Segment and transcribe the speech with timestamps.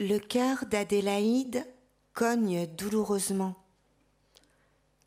[0.00, 1.64] Le cœur d'Adélaïde
[2.14, 3.54] cogne douloureusement,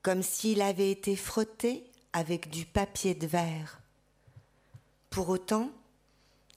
[0.02, 1.84] comme s'il avait été frotté
[2.14, 3.82] avec du papier de verre.
[5.10, 5.72] Pour autant,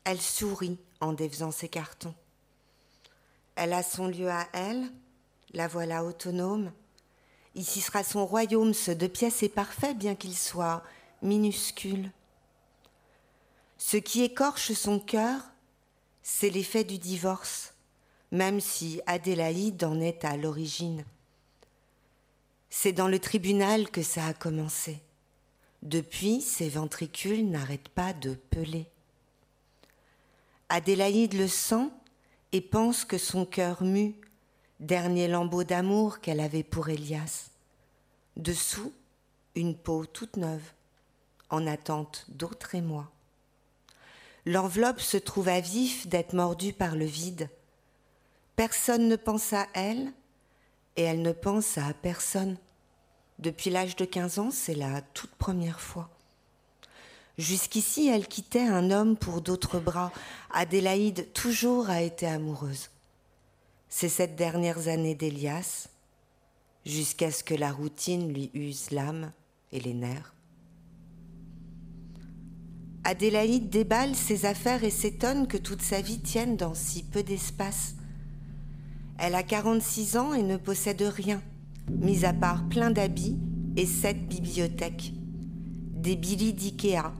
[0.04, 2.14] elle sourit en défaisant ses cartons.
[3.56, 4.92] Elle a son lieu à elle,
[5.53, 6.71] la voilà autonome.
[7.56, 10.85] Ici sera son royaume, ce de pièces est parfait, bien qu'il soit
[11.21, 12.12] minuscule.
[13.76, 15.42] Ce qui écorche son cœur,
[16.23, 17.70] c'est l'effet du divorce,
[18.30, 21.04] même si Adélaïde en est à l'origine.
[22.68, 25.00] C'est dans le tribunal que ça a commencé.
[25.82, 28.87] Depuis, ses ventricules n'arrêtent pas de peler.
[30.68, 31.88] Adélaïde le sent
[32.52, 34.14] et pense que son cœur mue,
[34.78, 37.51] dernier lambeau d'amour qu'elle avait pour Elias.
[38.37, 38.92] Dessous,
[39.56, 40.73] une peau toute neuve,
[41.48, 43.10] en attente d'autres émois.
[44.46, 47.48] L'enveloppe se trouve à vif d'être mordue par le vide.
[48.60, 50.12] Personne ne pense à elle
[50.95, 52.59] et elle ne pense à personne.
[53.38, 56.10] Depuis l'âge de 15 ans, c'est la toute première fois.
[57.38, 60.12] Jusqu'ici, elle quittait un homme pour d'autres bras.
[60.51, 62.90] Adélaïde toujours a été amoureuse.
[63.88, 65.89] Ces sept dernières années d'Elias,
[66.84, 69.33] jusqu'à ce que la routine lui use l'âme
[69.73, 70.34] et les nerfs.
[73.05, 77.95] Adélaïde déballe ses affaires et s'étonne que toute sa vie tienne dans si peu d'espace.
[79.23, 81.43] Elle a 46 ans et ne possède rien,
[81.91, 83.39] mis à part plein d'habits
[83.77, 85.12] et sept bibliothèques.
[85.93, 87.12] Des billes d'Ikea,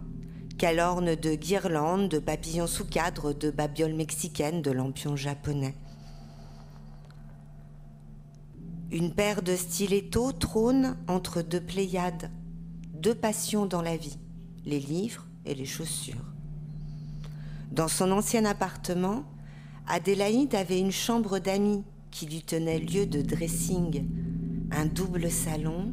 [0.57, 5.75] qu'elle orne de guirlandes, de papillons sous cadre, de babioles mexicaines, de lampions japonais.
[8.91, 12.31] Une paire de stilettos trône entre deux pléiades,
[12.95, 14.19] deux passions dans la vie,
[14.64, 16.33] les livres et les chaussures.
[17.70, 19.25] Dans son ancien appartement,
[19.92, 24.06] Adélaïde avait une chambre d'amis qui lui tenait lieu de dressing,
[24.70, 25.92] un double salon,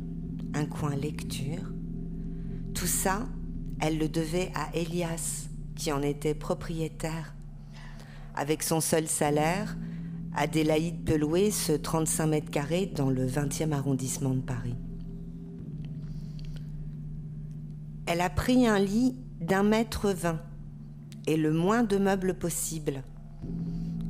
[0.53, 1.71] un coin lecture.
[2.75, 3.27] Tout ça,
[3.80, 7.33] elle le devait à Elias, qui en était propriétaire.
[8.36, 9.75] Avec son seul salaire,
[10.36, 14.75] Adélaïde peut louer ce 35 mètres carrés dans le 20e arrondissement de Paris.
[18.05, 20.41] Elle a pris un lit d'un mètre vingt
[21.25, 23.02] et le moins de meubles possible.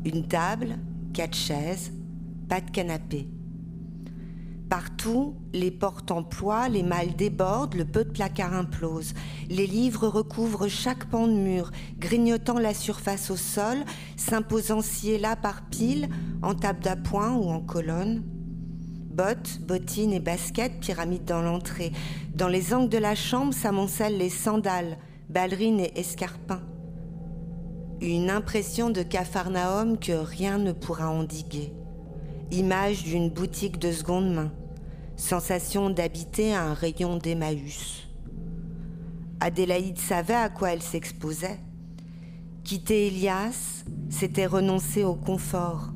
[0.08, 0.78] Une table,
[1.14, 1.92] quatre chaises,
[2.48, 3.28] pas de canapé.
[4.70, 9.14] Partout, les portes emploient, les malles débordent, le peu de placard implose.
[9.50, 13.80] Les livres recouvrent chaque pan de mur, grignotant la surface au sol,
[14.16, 16.08] s'imposant ci et là par piles,
[16.42, 18.24] en table d'appoint ou en colonne.
[19.12, 21.92] Bottes, bottines et baskets pyramide dans l'entrée.
[22.34, 26.64] Dans les angles de la chambre s'amoncellent les sandales, ballerines et escarpins.
[28.02, 31.74] Une impression de Capharnaüm que rien ne pourra endiguer
[32.52, 34.52] image d'une boutique de seconde main,
[35.16, 38.08] sensation d'habiter un rayon d'Emmaüs.
[39.40, 41.60] Adélaïde savait à quoi elle s'exposait.
[42.64, 45.92] Quitter Elias, c'était renoncer au confort,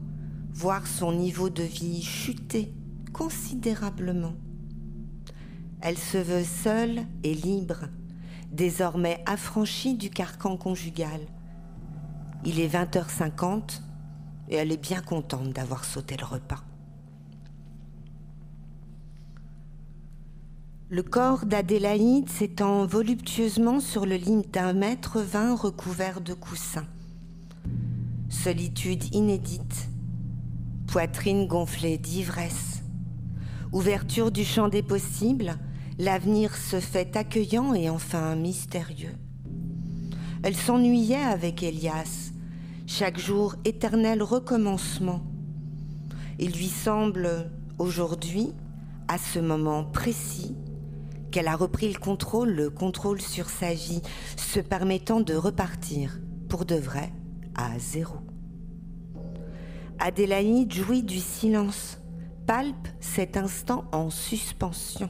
[0.54, 2.74] voir son niveau de vie chuter
[3.14, 4.34] considérablement.
[5.82, 7.86] Elle se veut seule et libre,
[8.52, 11.22] désormais affranchie du carcan conjugal.
[12.44, 13.82] Il est 20h50
[14.50, 16.64] et elle est bien contente d'avoir sauté le repas.
[20.90, 26.88] Le corps d'Adélaïde s'étend voluptueusement sur le lit d'un mètre vingt recouvert de coussins.
[28.28, 29.90] Solitude inédite,
[30.88, 32.84] poitrine gonflée d'ivresse,
[33.72, 35.56] ouverture du champ des possibles,
[36.00, 39.16] l'avenir se fait accueillant et enfin mystérieux.
[40.44, 42.31] Elle s'ennuyait avec Elias,
[42.94, 45.22] chaque jour éternel recommencement.
[46.40, 48.52] Il lui semble aujourd'hui,
[49.08, 50.58] à ce moment précis,
[51.32, 54.02] qu'elle a repris le contrôle, le contrôle sur sa vie,
[54.36, 56.20] se permettant de repartir,
[56.50, 57.14] pour de vrai,
[57.56, 58.18] à zéro.
[60.00, 61.98] Adélaïde jouit du silence,
[62.46, 65.10] palpe cet instant en suspension.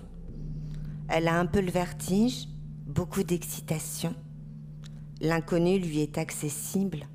[1.10, 2.48] Elle a un peu le vertige,
[2.86, 4.14] beaucoup d'excitation.
[5.20, 7.08] L'inconnu lui est accessible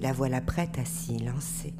[0.00, 1.74] la voilà prête à s'y lancer.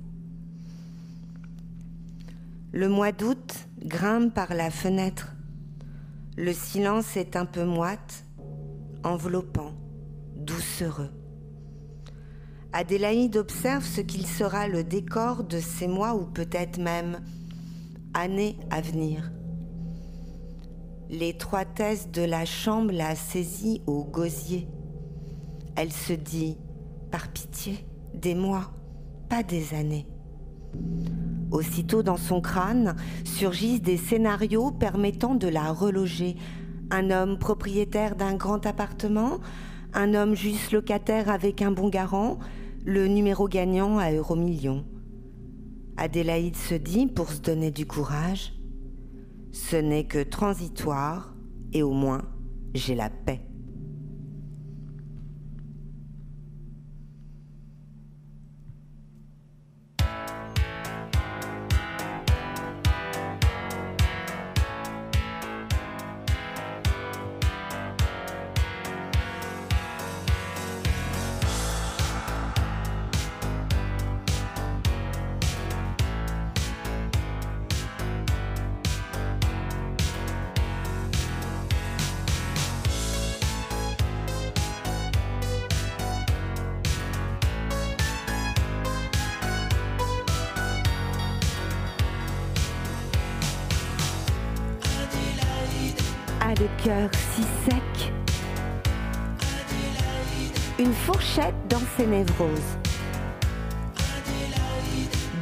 [2.72, 5.34] Le mois d'août grimpe par la fenêtre.
[6.37, 8.25] Le silence est un peu moite,
[9.02, 9.72] enveloppant,
[10.37, 11.11] doucereux.
[12.72, 17.20] Adélaïde observe ce qu'il sera le décor de ces mois ou peut-être même
[18.14, 19.32] années à venir.
[21.08, 24.69] L'étroitesse de la chambre la saisit au gosier.
[25.75, 26.56] Elle se dit,
[27.11, 27.84] par pitié,
[28.20, 28.70] des mois,
[29.28, 30.06] pas des années.
[31.50, 32.94] Aussitôt dans son crâne
[33.25, 36.37] surgissent des scénarios permettant de la reloger.
[36.90, 39.40] Un homme propriétaire d'un grand appartement,
[39.94, 42.38] un homme juste locataire avec un bon garant,
[42.84, 44.84] le numéro gagnant à Euromillion.
[45.96, 48.55] Adélaïde se dit, pour se donner du courage,
[49.52, 51.34] ce n'est que transitoire
[51.73, 52.23] et au moins
[52.75, 53.50] j'ai la paix.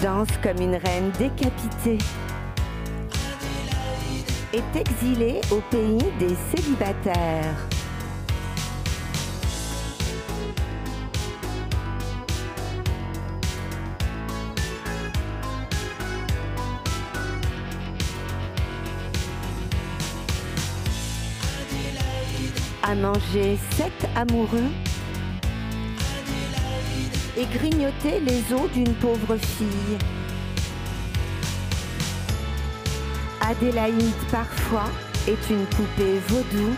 [0.03, 1.99] Danse comme une reine décapitée.
[4.53, 7.55] Est exilée au pays des célibataires.
[22.83, 24.71] à manger sept amoureux
[27.38, 29.99] et grignoter les os d'une pauvre fille.
[33.40, 34.90] Adélaïde parfois
[35.29, 36.75] est une poupée vaudou.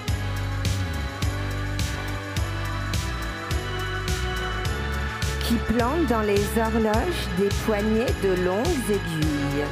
[5.47, 9.67] qui plante dans les horloges des poignées de longues aiguilles.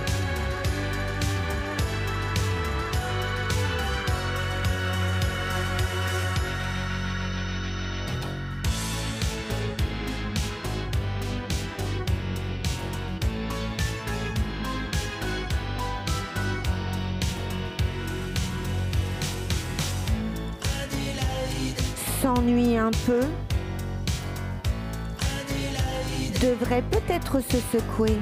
[26.41, 28.19] Devrait peut-être se secouer.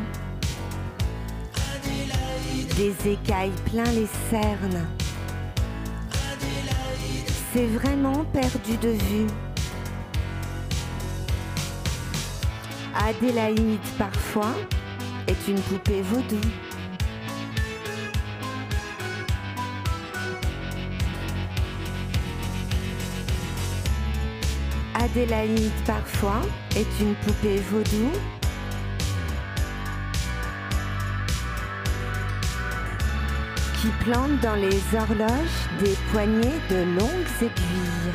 [2.76, 4.86] Des écailles plein les cernes.
[7.52, 9.26] C'est vraiment perdu de vue.
[12.94, 14.54] Adélaïde parfois
[15.26, 16.40] est une poupée vaudou.
[25.16, 26.42] Adélaïde parfois
[26.76, 28.12] est une poupée vaudou.
[33.80, 38.12] qui plante dans les horloges des poignées de longues aiguilles.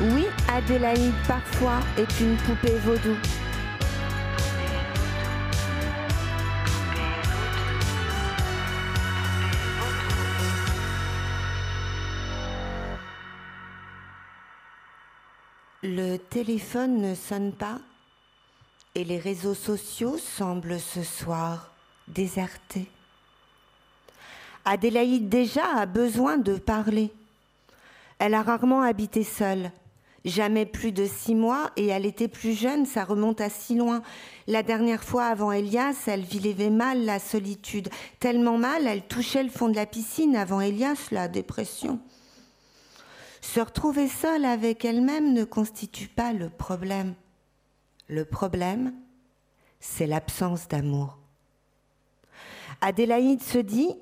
[0.00, 3.16] Oui, Adélaïde parfois est une poupée vaudou.
[16.36, 17.78] Téléphone ne sonne pas
[18.94, 21.72] et les réseaux sociaux semblent ce soir
[22.08, 22.90] désertés.
[24.66, 27.10] Adélaïde déjà a besoin de parler.
[28.18, 29.70] Elle a rarement habité seule,
[30.26, 34.02] jamais plus de six mois, et elle était plus jeune, ça remonte à si loin.
[34.46, 37.88] La dernière fois avant Elias, elle vivait mal la solitude,
[38.20, 41.98] tellement mal, elle touchait le fond de la piscine avant Elias, la dépression.
[43.46, 47.14] Se retrouver seule avec elle-même ne constitue pas le problème.
[48.08, 48.92] Le problème,
[49.78, 51.16] c'est l'absence d'amour.
[52.80, 53.94] Adélaïde se dit,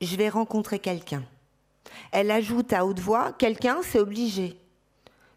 [0.00, 1.22] je vais rencontrer quelqu'un.
[2.12, 4.58] Elle ajoute à haute voix, quelqu'un, c'est obligé.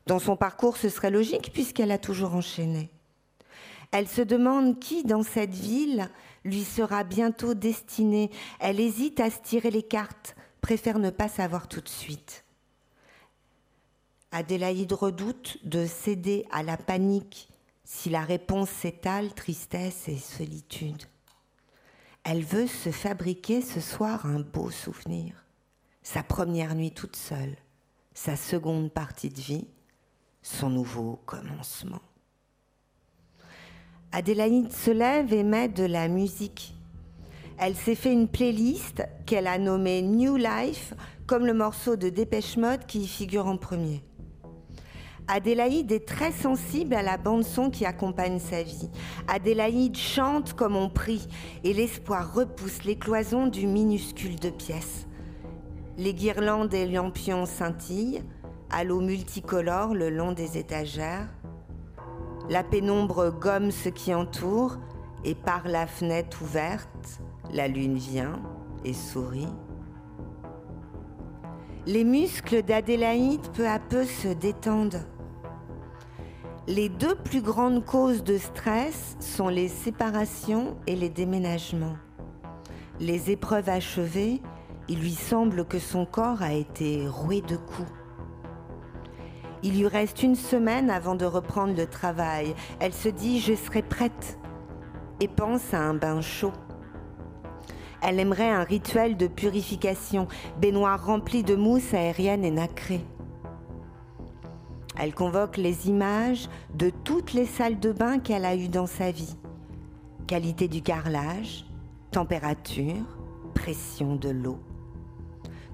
[0.07, 2.89] Dans son parcours, ce serait logique puisqu'elle a toujours enchaîné.
[3.91, 6.09] Elle se demande qui dans cette ville
[6.45, 8.31] lui sera bientôt destiné.
[8.59, 12.45] Elle hésite à se tirer les cartes, préfère ne pas savoir tout de suite.
[14.33, 17.49] Adélaïde redoute de céder à la panique
[17.83, 21.03] si la réponse s'étale tristesse et solitude.
[22.23, 25.33] Elle veut se fabriquer ce soir un beau souvenir,
[26.01, 27.57] sa première nuit toute seule,
[28.13, 29.67] sa seconde partie de vie,
[30.41, 32.01] son nouveau commencement.
[34.13, 36.73] Adélaïde se lève et met de la musique.
[37.57, 40.93] Elle s'est fait une playlist qu'elle a nommée New Life,
[41.27, 44.01] comme le morceau de Dépêche Mode qui y figure en premier.
[45.33, 48.89] Adélaïde est très sensible à la bande-son qui accompagne sa vie.
[49.29, 51.25] Adélaïde chante comme on prie
[51.63, 55.07] et l'espoir repousse les cloisons du minuscule de pièces.
[55.97, 58.21] Les guirlandes et lampions scintillent,
[58.71, 61.29] à l'eau multicolore le long des étagères.
[62.49, 64.79] La pénombre gomme ce qui entoure
[65.23, 67.21] et par la fenêtre ouverte,
[67.53, 68.33] la lune vient
[68.83, 69.47] et sourit.
[71.85, 75.05] Les muscles d'Adélaïde peu à peu se détendent.
[76.67, 81.95] Les deux plus grandes causes de stress sont les séparations et les déménagements.
[82.99, 84.41] Les épreuves achevées,
[84.87, 87.91] il lui semble que son corps a été roué de coups.
[89.63, 92.53] Il lui reste une semaine avant de reprendre le travail.
[92.79, 94.37] Elle se dit je serai prête
[95.19, 96.53] et pense à un bain chaud.
[98.03, 100.27] Elle aimerait un rituel de purification,
[100.59, 103.03] baignoire rempli de mousse aérienne et nacrée.
[105.03, 109.09] Elle convoque les images de toutes les salles de bain qu'elle a eues dans sa
[109.09, 109.35] vie.
[110.27, 111.65] Qualité du carrelage,
[112.11, 113.17] température,
[113.55, 114.59] pression de l'eau.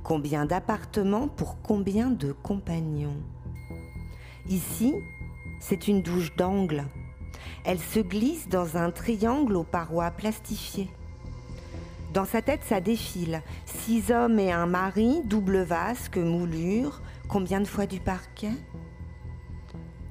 [0.01, 3.17] Combien d'appartements pour combien de compagnons
[4.47, 4.93] Ici,
[5.59, 6.85] c'est une douche d'angle.
[7.65, 10.89] Elle se glisse dans un triangle aux parois plastifiées.
[12.13, 13.41] Dans sa tête, ça défile.
[13.65, 17.01] Six hommes et un mari, double vasque, moulure.
[17.27, 18.53] Combien de fois du parquet?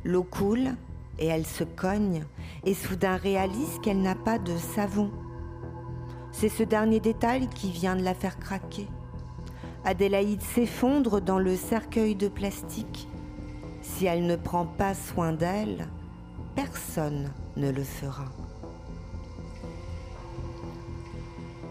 [0.06, 0.76] L'eau coule
[1.18, 2.22] et elle se cogne
[2.64, 5.10] et soudain réalise qu'elle n'a pas de savon.
[6.30, 8.86] C'est ce dernier détail qui vient de la faire craquer.
[9.84, 13.08] Adélaïde s'effondre dans le cercueil de plastique.
[13.82, 15.88] Si elle ne prend pas soin d'elle,
[16.54, 18.26] personne ne le fera.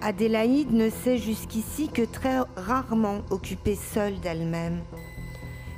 [0.01, 4.81] Adélaïde ne s'est jusqu'ici que très rarement occupée seule d'elle-même.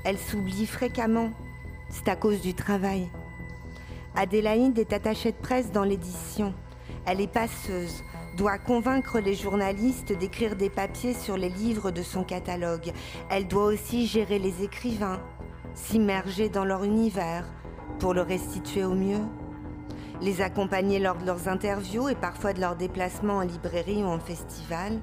[0.06, 1.30] Elle s'oublie fréquemment,
[1.90, 3.10] c'est à cause du travail.
[4.16, 6.54] Adélaïde est attachée de presse dans l'édition.
[7.06, 8.04] Elle est passeuse,
[8.36, 12.92] doit convaincre les journalistes d'écrire des papiers sur les livres de son catalogue.
[13.30, 15.22] Elle doit aussi gérer les écrivains,
[15.74, 17.46] s'immerger dans leur univers
[18.00, 19.26] pour le restituer au mieux
[20.22, 24.20] les accompagner lors de leurs interviews et parfois de leurs déplacements en librairie ou en
[24.20, 25.00] festival,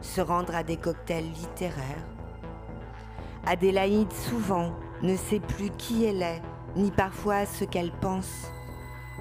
[0.00, 2.06] se rendre à des cocktails littéraires.
[3.44, 4.72] Adélaïde souvent
[5.02, 6.42] ne sait plus qui elle est,
[6.76, 8.50] ni parfois ce qu'elle pense,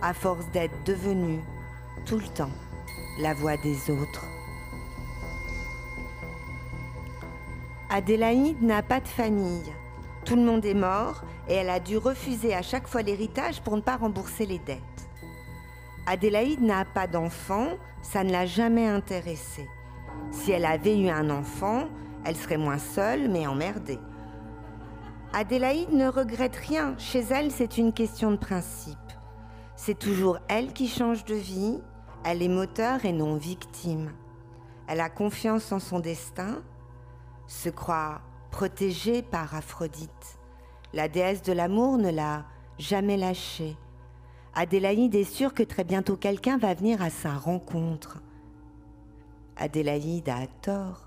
[0.02, 1.42] à force d'être devenue
[2.06, 2.52] tout le temps
[3.20, 4.26] la voix des autres.
[7.90, 9.72] Adélaïde n'a pas de famille.
[10.26, 13.76] Tout le monde est mort et elle a dû refuser à chaque fois l'héritage pour
[13.76, 14.82] ne pas rembourser les dettes.
[16.08, 17.68] Adélaïde n'a pas d'enfant,
[18.02, 19.70] ça ne l'a jamais intéressée.
[20.32, 21.86] Si elle avait eu un enfant,
[22.26, 24.00] elle serait moins seule, mais emmerdée.
[25.38, 26.98] Adélaïde ne regrette rien.
[26.98, 28.98] Chez elle, c'est une question de principe.
[29.76, 31.78] C'est toujours elle qui change de vie.
[32.24, 34.14] Elle est moteur et non victime.
[34.88, 36.64] Elle a confiance en son destin,
[37.48, 40.40] se croit protégée par Aphrodite.
[40.94, 42.46] La déesse de l'amour ne l'a
[42.80, 43.76] jamais lâchée.
[44.54, 48.22] Adélaïde est sûre que très bientôt quelqu'un va venir à sa rencontre.
[49.58, 51.05] Adélaïde a tort.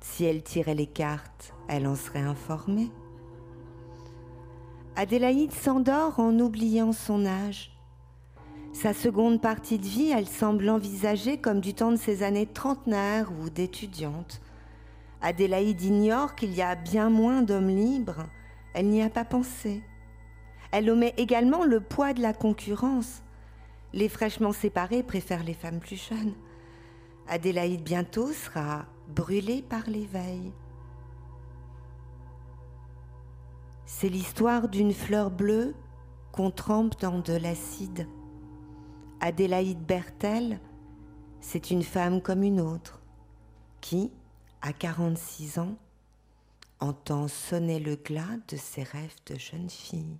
[0.00, 2.90] Si elle tirait les cartes, elle en serait informée.
[4.96, 7.70] Adélaïde s'endort en oubliant son âge.
[8.72, 13.30] Sa seconde partie de vie, elle semble l'envisager comme du temps de ses années trentenaires
[13.40, 14.40] ou d'étudiante.
[15.22, 18.26] Adélaïde ignore qu'il y a bien moins d'hommes libres.
[18.74, 19.82] Elle n'y a pas pensé.
[20.72, 23.22] Elle omet également le poids de la concurrence.
[23.92, 26.34] Les fraîchement séparés préfèrent les femmes plus jeunes.
[27.28, 30.52] Adélaïde bientôt sera brûlée par l'éveil.
[33.84, 35.74] C'est l'histoire d'une fleur bleue
[36.32, 38.06] qu'on trempe dans de l'acide.
[39.20, 40.60] Adélaïde Bertel,
[41.40, 43.00] c'est une femme comme une autre
[43.80, 44.10] qui,
[44.62, 45.76] à 46 ans,
[46.78, 50.18] entend sonner le glas de ses rêves de jeune fille.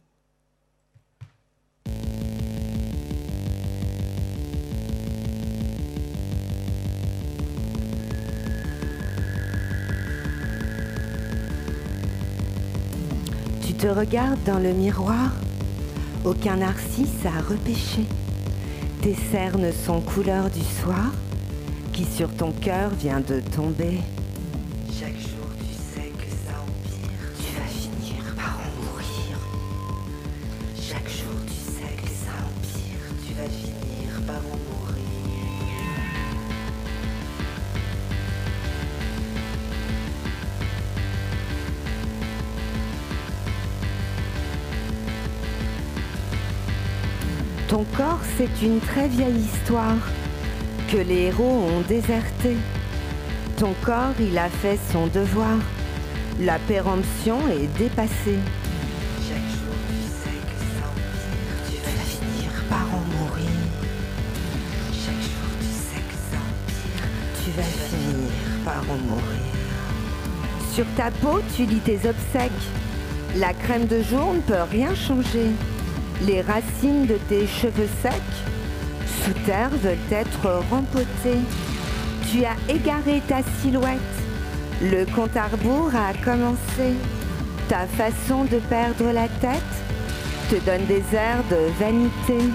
[13.80, 15.30] Te regardes dans le miroir,
[16.26, 18.04] aucun narcisse à repêcher.
[19.00, 21.10] Tes cernes sont couleur du soir,
[21.90, 24.00] qui sur ton cœur vient de tomber.
[24.99, 25.39] Ton
[48.40, 49.99] c'est une très vieille histoire
[50.90, 52.56] que les héros ont déserté.
[53.59, 55.59] Ton corps, il a fait son devoir.
[56.40, 58.38] La péremption est dépassée.
[59.28, 63.50] Chaque jour, tu sais que ça empire, tu vas finir par en mourir.
[64.90, 68.30] Chaque jour, tu sais que ça empire, Tu vas finir
[68.64, 69.52] par en mourir.
[70.73, 72.64] Sur ta peau, tu lis tes obsèques.
[73.37, 75.50] La crème de jour ne peut rien changer.
[76.26, 78.12] Les racines de tes cheveux secs
[79.24, 81.40] sous terre veulent être rempotées.
[82.30, 83.98] Tu as égaré ta silhouette.
[84.82, 86.94] Le compte à rebours a commencé.
[87.68, 89.60] Ta façon de perdre la tête
[90.50, 92.50] te donne des airs de vanité.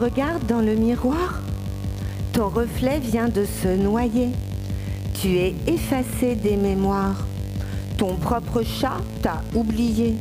[0.00, 1.40] Regardes dans le miroir
[2.32, 4.30] Ton reflet vient de se noyer.
[5.20, 7.26] Tu es effacé des mémoires.
[7.98, 10.14] Ton propre chat t'a oublié.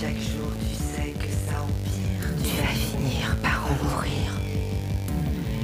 [0.00, 4.32] Chaque jour, tu sais que ça empire, tu vas finir par en mourir.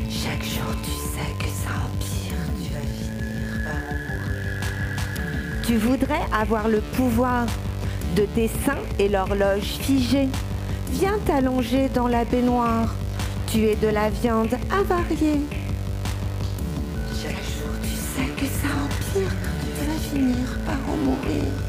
[0.08, 5.66] Chaque jour, tu sais que ça empire, tu vas finir par en mourir.
[5.66, 7.46] Tu voudrais avoir le pouvoir
[8.14, 10.28] de tes seins et l'horloge figée.
[10.92, 12.94] Viens t'allonger dans la baignoire.
[13.50, 15.40] Tu es de la viande avariée.
[17.22, 21.67] Chaque jour, tu sais que ça empire, tu vas finir par en mourir?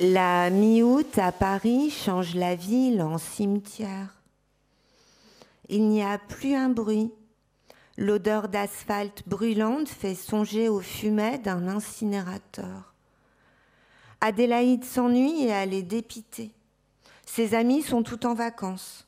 [0.00, 4.14] La mi-août à Paris change la ville en cimetière.
[5.68, 7.10] Il n'y a plus un bruit.
[7.96, 12.94] L'odeur d'asphalte brûlante fait songer aux fumets d'un incinérateur.
[14.20, 16.52] Adélaïde s'ennuie et elle est dépitée.
[17.26, 19.04] Ses amis sont tout en vacances.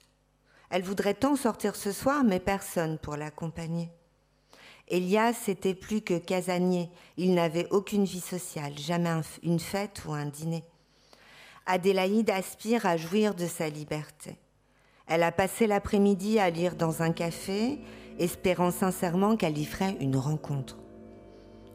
[0.71, 3.91] Elle voudrait tant sortir ce soir, mais personne pour l'accompagner.
[4.89, 6.91] Elias était plus que casanier.
[7.17, 10.65] Il n'avait aucune vie sociale, jamais un- une fête ou un dîner.
[11.67, 14.39] Adélaïde aspire à jouir de sa liberté.
[15.07, 17.79] Elle a passé l'après-midi à lire dans un café,
[18.19, 20.79] espérant sincèrement qu'elle y ferait une rencontre.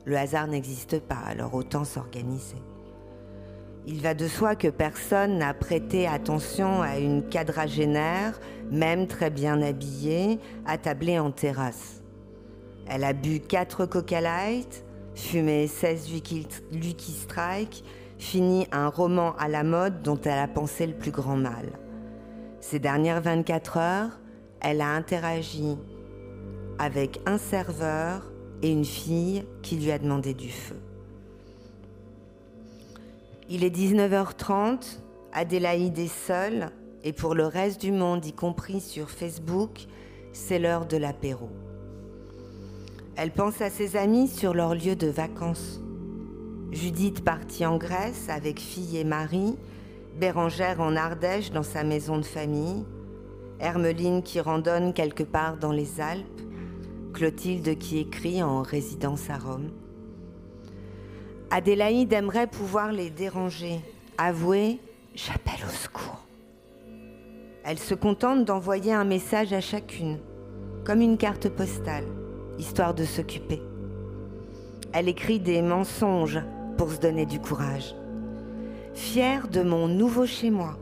[0.06, 2.58] Le hasard n'existe pas, alors autant s'organiser.
[3.88, 8.40] Il va de soi que personne n'a prêté attention à une quadragénaire,
[8.72, 12.02] même très bien habillée, attablée en terrasse.
[12.88, 17.84] Elle a bu 4 Coca Light, fumé 16 Lucky, Lucky Strike,
[18.18, 21.74] fini un roman à la mode dont elle a pensé le plus grand mal.
[22.62, 24.20] Ces dernières 24 heures,
[24.62, 25.78] elle a interagi
[26.80, 30.78] avec un serveur et une fille qui lui a demandé du feu.
[33.48, 35.00] Il est 19h30,
[35.34, 36.72] Adélaïde est seule
[37.04, 39.86] et pour le reste du monde, y compris sur Facebook,
[40.34, 41.50] c'est l'heure de l'apéro.
[43.16, 45.80] Elle pense à ses amis sur leur lieu de vacances.
[46.72, 49.56] Judith partie en Grèce avec fille et mari,
[50.20, 52.86] Bérangère en Ardèche dans sa maison de famille,
[53.60, 56.42] Hermeline qui randonne quelque part dans les Alpes,
[57.14, 59.72] Clotilde qui écrit en résidence à Rome.
[61.50, 63.80] Adélaïde aimerait pouvoir les déranger,
[64.18, 64.80] avouer
[65.14, 66.26] J'appelle au secours.
[67.64, 70.20] Elle se contente d'envoyer un message à chacune,
[70.84, 72.04] comme une carte postale,
[72.60, 73.62] histoire de s'occuper.
[74.92, 76.42] Elle écrit des mensonges
[76.78, 77.96] pour se donner du courage.
[78.94, 80.78] Fière de mon nouveau chez moi.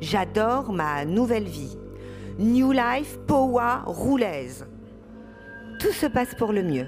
[0.00, 1.76] J'adore ma nouvelle vie.
[2.38, 4.66] New Life Powa Roulaise.
[5.78, 6.86] Tout se passe pour le mieux.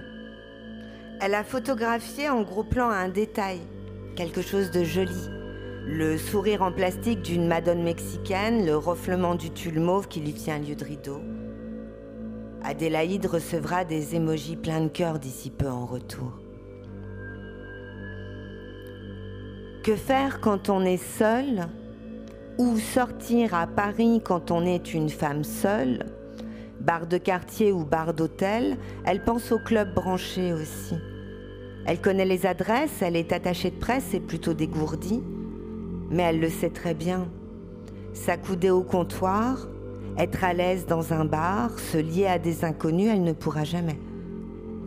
[1.21, 3.61] Elle a photographié en gros plan un détail,
[4.17, 5.29] quelque chose de joli.
[5.87, 10.59] Le sourire en plastique d'une madone mexicaine, le reflement du tulle mauve qui lui tient
[10.59, 11.21] lieu de rideau.
[12.63, 16.44] Adélaïde recevra des émojis pleins de cœur d'ici peu en retour.
[19.85, 21.69] Que faire quand on est seul
[22.57, 26.07] Ou sortir à Paris quand on est une femme seule?
[26.81, 30.95] Bar de quartier ou bar d'hôtel, elle pense au club branché aussi.
[31.85, 35.23] Elle connaît les adresses, elle est attachée de presse et plutôt dégourdie,
[36.09, 37.29] mais elle le sait très bien.
[38.15, 39.69] S'accouder au comptoir,
[40.17, 43.99] être à l'aise dans un bar, se lier à des inconnus, elle ne pourra jamais.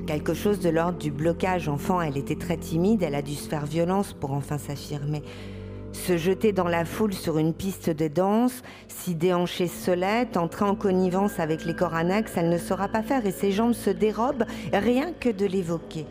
[0.07, 1.67] Quelque chose de l'ordre du blocage.
[1.67, 5.21] Enfant, elle était très timide, elle a dû se faire violence pour enfin s'affirmer.
[5.91, 10.75] Se jeter dans la foule sur une piste de danse, s'y déhancher solette, entrer en
[10.75, 14.45] connivence avec les corps annexes, elle ne saura pas faire et ses jambes se dérobent
[14.71, 16.05] rien que de l'évoquer.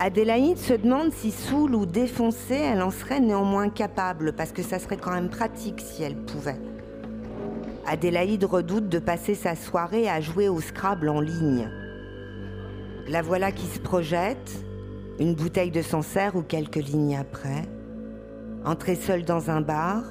[0.00, 4.80] Adélaïde se demande si saoule ou défoncée, elle en serait néanmoins capable, parce que ça
[4.80, 6.60] serait quand même pratique si elle pouvait.
[7.86, 11.70] Adélaïde redoute de passer sa soirée à jouer au Scrabble en ligne.
[13.10, 14.64] La voilà qui se projette,
[15.18, 17.68] une bouteille de Sancerre ou quelques lignes après.
[18.64, 20.04] Entrer seule dans un bar,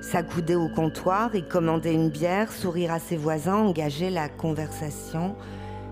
[0.00, 5.36] s'accouder au comptoir et commander une bière, sourire à ses voisins, engager la conversation.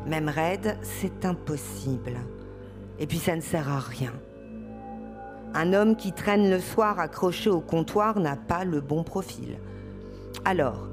[0.09, 2.17] Même raide, c'est impossible.
[2.99, 4.13] Et puis ça ne sert à rien.
[5.55, 9.57] Un homme qui traîne le soir accroché au comptoir n'a pas le bon profil.
[10.45, 10.89] Alors,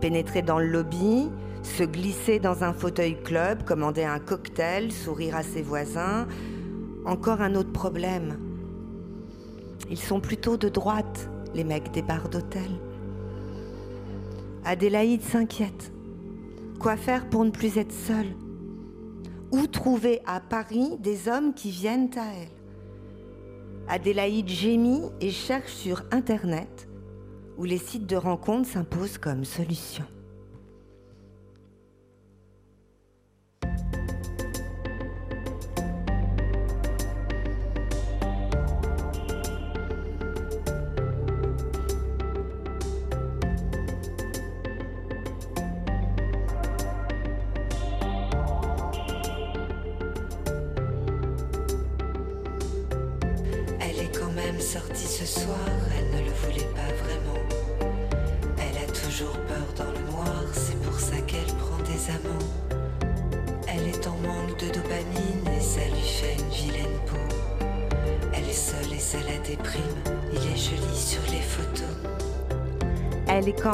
[0.00, 1.28] pénétrer dans le lobby,
[1.62, 6.26] se glisser dans un fauteuil club, commander un cocktail, sourire à ses voisins,
[7.04, 8.38] encore un autre problème.
[9.90, 12.70] Ils sont plutôt de droite, les mecs des bars d'hôtel.
[14.64, 15.92] Adélaïde s'inquiète.
[16.78, 18.34] Quoi faire pour ne plus être seule?
[19.50, 22.48] Où trouver à Paris des hommes qui viennent à elle?
[23.88, 26.88] Adélaïde gémit et cherche sur Internet
[27.58, 30.04] où les sites de rencontres s'imposent comme solution.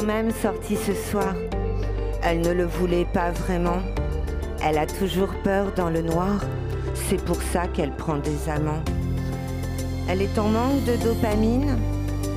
[0.08, 1.34] Même sortie ce soir.
[2.22, 3.82] Elle ne le voulait pas vraiment.
[4.64, 6.40] Elle a toujours peur dans le noir.
[6.94, 8.82] C'est pour ça qu'elle prend des amants.
[10.08, 11.76] Elle est en manque de dopamine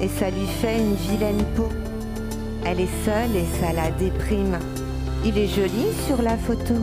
[0.01, 1.69] et ça lui fait une vilaine peau.
[2.65, 4.59] Elle est seule et ça la déprime.
[5.23, 6.75] Il est joli sur la photo.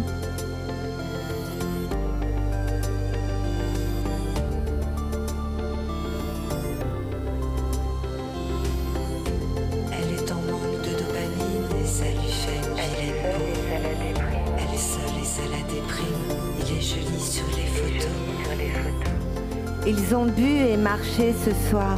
[19.91, 21.97] Ils ont bu et marché ce soir.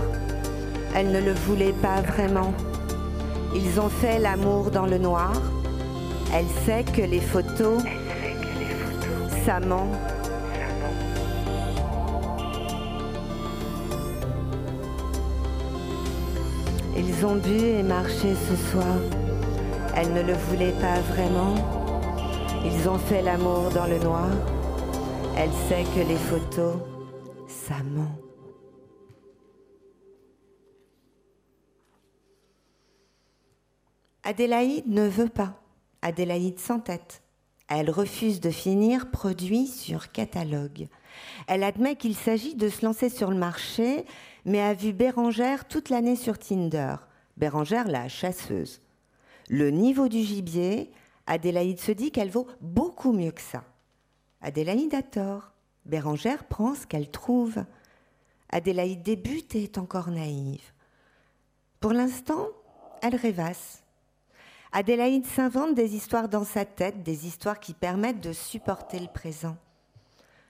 [0.94, 2.54] Elle ne le voulait pas vraiment.
[3.52, 5.32] Ils ont fait l'amour dans le noir.
[6.32, 7.82] Elle sait que les photos,
[9.44, 9.88] ça ment.
[16.96, 18.96] Ils ont bu et marché ce soir.
[19.96, 21.56] Elle ne le voulait pas vraiment.
[22.64, 24.28] Ils ont fait l'amour dans le noir.
[25.36, 26.76] Elle sait que les photos,
[34.22, 35.60] Adélaïde ne veut pas.
[36.02, 37.22] Adélaïde s'entête.
[37.68, 40.88] Elle refuse de finir produit sur catalogue.
[41.46, 44.04] Elle admet qu'il s'agit de se lancer sur le marché,
[44.44, 46.96] mais a vu Bérangère toute l'année sur Tinder.
[47.36, 48.80] Bérangère, la chasseuse.
[49.48, 50.90] Le niveau du gibier,
[51.26, 53.64] Adélaïde se dit qu'elle vaut beaucoup mieux que ça.
[54.42, 55.52] Adélaïde a tort.
[55.86, 57.64] Bérangère prend ce qu'elle trouve.
[58.50, 60.72] Adélaïde débute et est encore naïve.
[61.80, 62.48] Pour l'instant,
[63.02, 63.82] elle rêvasse.
[64.72, 69.56] Adélaïde s'invente des histoires dans sa tête, des histoires qui permettent de supporter le présent.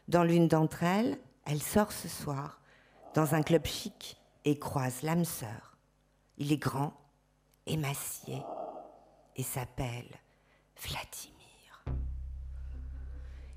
[0.08, 2.60] Dans l'une d'entre elles, elle sort ce soir,
[3.14, 5.76] dans un club chic, et croise l'âme sœur.
[6.36, 6.92] Il est grand,
[7.66, 8.42] émacié,
[9.36, 10.19] et s'appelle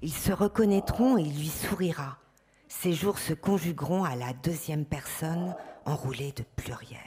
[0.03, 2.17] Ils se reconnaîtront et il lui sourira.
[2.67, 6.99] Ces jours se conjugueront à la deuxième personne enroulée de pluriel.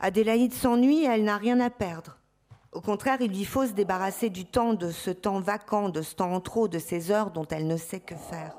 [0.00, 2.16] Adélaïde s'ennuie, elle n'a rien à perdre.
[2.72, 6.14] Au contraire, il lui faut se débarrasser du temps, de ce temps vacant, de ce
[6.14, 8.56] temps en trop, de ces heures dont elle ne sait que faire.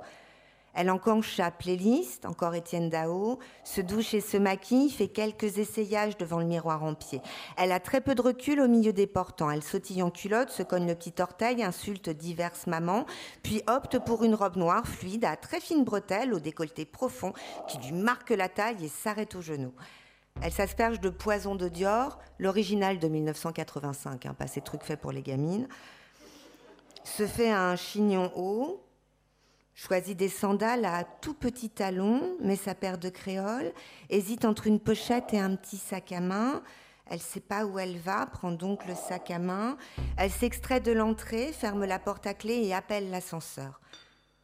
[0.80, 6.16] Elle enclenche sa playlist, encore Étienne Dao, se douche et se maquille, fait quelques essayages
[6.16, 7.22] devant le miroir en pied.
[7.58, 9.52] Elle a très peu de recul au milieu des portants.
[9.52, 13.06] Elle sautille en culotte, se cogne le petit orteil, insulte diverses mamans,
[13.44, 17.34] puis opte pour une robe noire fluide à très fines bretelles au décolleté profond
[17.68, 19.74] qui lui marque la taille et s'arrête au genou.
[20.42, 25.12] Elle s'asperge de poison de Dior, l'original de 1985, hein, pas ces trucs faits pour
[25.12, 25.68] les gamines.
[27.04, 28.82] Se fait un chignon haut,
[29.80, 33.74] choisit des sandales à tout petit talon, met sa paire de créoles,
[34.10, 36.62] hésite entre une pochette et un petit sac à main.
[37.06, 39.78] Elle ne sait pas où elle va, prend donc le sac à main.
[40.18, 43.80] Elle s'extrait de l'entrée, ferme la porte à clé et appelle l'ascenseur.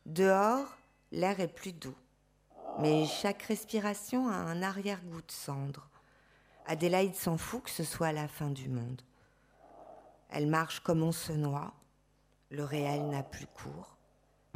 [0.06, 0.78] Dehors,
[1.12, 1.96] l'air est plus doux
[2.80, 5.90] mais chaque respiration a un arrière-goût de cendre.
[6.66, 9.02] Adélaïde s'en fout que ce soit la fin du monde.
[10.30, 11.74] Elle marche comme on se noie,
[12.50, 13.95] le réel n'a plus cours,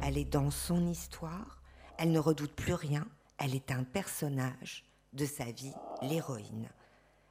[0.02, 1.60] elle est dans son histoire,
[1.98, 3.06] elle ne redoute plus rien,
[3.38, 6.68] elle est un personnage de sa vie, l'héroïne.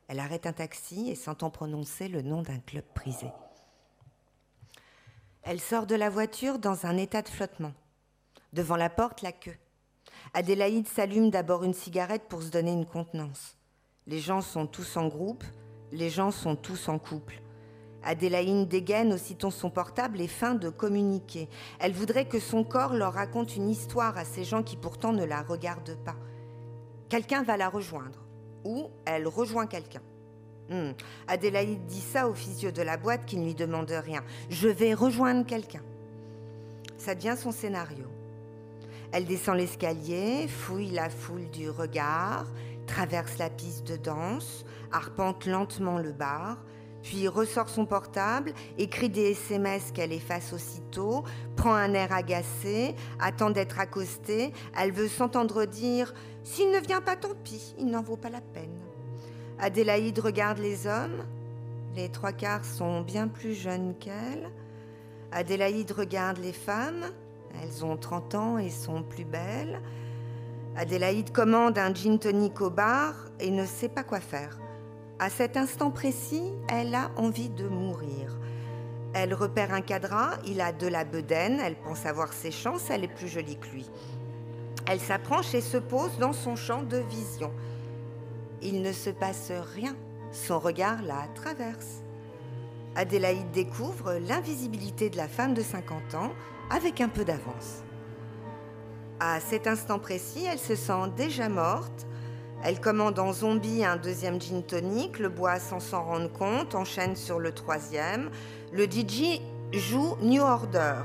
[0.08, 3.28] Elle arrête un taxi et s'entend prononcer le nom d'un club prisé.
[5.44, 7.74] Elle sort de la voiture dans un état de flottement.
[8.54, 9.58] Devant la porte, la queue.
[10.34, 13.56] Adélaïde s'allume d'abord une cigarette pour se donner une contenance.
[14.08, 15.44] Les gens sont tous en groupe,
[15.92, 17.42] les gens sont tous en couple.
[18.04, 21.50] Adélaïde dégaine aussitôt son portable et feint de communiquer.
[21.80, 25.26] Elle voudrait que son corps leur raconte une histoire à ces gens qui pourtant ne
[25.26, 26.16] la regardent pas.
[27.10, 28.20] Quelqu'un va la rejoindre,
[28.64, 30.02] ou elle rejoint quelqu'un.
[30.70, 30.92] Hmm.
[31.28, 34.24] Adélaïde dit ça au physio de la boîte qui ne lui demande rien.
[34.50, 35.82] Je vais rejoindre quelqu'un.
[36.98, 38.06] Ça devient son scénario.
[39.12, 42.46] Elle descend l'escalier, fouille la foule du regard,
[42.86, 46.58] traverse la piste de danse, arpente lentement le bar,
[47.04, 51.24] puis ressort son portable, écrit des SMS qu'elle efface aussitôt,
[51.56, 57.16] prend un air agacé, attend d'être accostée, elle veut s'entendre dire S'il ne vient pas,
[57.16, 58.78] tant pis, il n'en vaut pas la peine.
[59.60, 61.26] Adélaïde regarde les hommes,
[61.96, 64.50] les trois quarts sont bien plus jeunes qu'elle.
[65.32, 67.06] Adélaïde regarde les femmes,
[67.62, 69.82] elles ont 30 ans et sont plus belles.
[70.76, 74.58] Adélaïde commande un gin tonic au bar et ne sait pas quoi faire.
[75.20, 78.38] À cet instant précis, elle a envie de mourir.
[79.14, 83.04] Elle repère un cadran, il a de la bedaine, elle pense avoir ses chances, elle
[83.04, 83.90] est plus jolie que lui.
[84.88, 87.52] Elle s'approche et se pose dans son champ de vision.
[88.62, 89.94] Il ne se passe rien,
[90.32, 92.02] son regard la traverse.
[92.96, 96.32] Adélaïde découvre l'invisibilité de la femme de 50 ans
[96.70, 97.84] avec un peu d'avance.
[99.20, 102.08] À cet instant précis, elle se sent déjà morte.
[102.62, 107.16] Elle commande en zombie un deuxième gin tonic, le boit sans s'en rendre compte, enchaîne
[107.16, 108.30] sur le troisième.
[108.74, 109.42] Le DJ
[109.72, 110.96] joue New Order.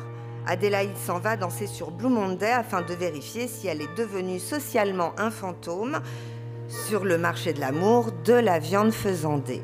[0.46, 5.12] Adélaïde s'en va danser sur Blue Monday afin de vérifier si elle est devenue socialement
[5.16, 6.00] un fantôme
[6.68, 9.62] sur le marché de l'amour de la viande faisandée.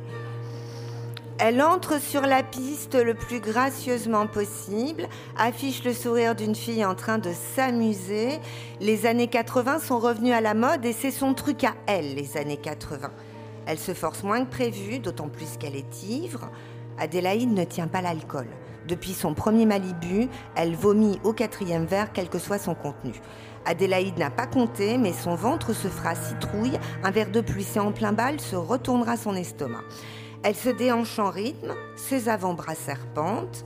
[1.43, 6.95] Elle entre sur la piste le plus gracieusement possible, affiche le sourire d'une fille en
[6.95, 8.41] train de s'amuser.
[8.79, 12.37] Les années 80 sont revenues à la mode et c'est son truc à elle, les
[12.37, 13.11] années 80.
[13.65, 16.51] Elle se force moins que prévu, d'autant plus qu'elle est ivre.
[16.99, 18.49] Adélaïde ne tient pas l'alcool.
[18.87, 23.15] Depuis son premier Malibu, elle vomit au quatrième verre, quel que soit son contenu.
[23.65, 26.79] Adélaïde n'a pas compté, mais son ventre se fera citrouille.
[27.03, 29.85] Un verre de pluie, en plein bal, se retournera son estomac.
[30.43, 33.65] Elle se déhanche en rythme, ses avant-bras serpentent.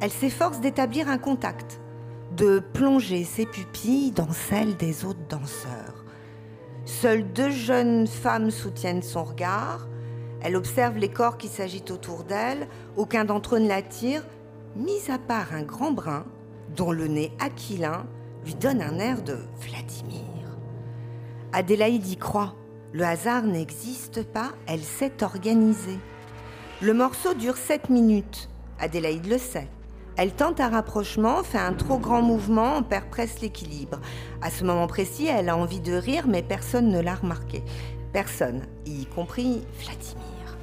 [0.00, 1.80] Elle s'efforce d'établir un contact,
[2.36, 6.04] de plonger ses pupilles dans celles des autres danseurs.
[6.84, 9.86] Seules deux jeunes femmes soutiennent son regard.
[10.40, 12.66] Elle observe les corps qui s'agitent autour d'elle.
[12.96, 14.24] Aucun d'entre eux ne l'attire,
[14.74, 16.24] mis à part un grand brun
[16.76, 18.06] dont le nez aquilin
[18.44, 20.24] lui donne un air de Vladimir.
[21.52, 22.54] Adélaïde y croit.
[22.94, 25.98] Le hasard n'existe pas, elle s'est organisée.
[26.80, 28.48] Le morceau dure 7 minutes.
[28.80, 29.68] Adélaïde le sait.
[30.16, 34.00] Elle tente un rapprochement, fait un trop grand mouvement, perd presque l'équilibre.
[34.40, 37.62] À ce moment précis, elle a envie de rire, mais personne ne l'a remarqué.
[38.14, 40.56] Personne, y compris Vladimir.